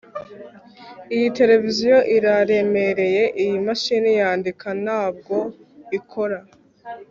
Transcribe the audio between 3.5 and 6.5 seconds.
mashini yandika ntabwo ikora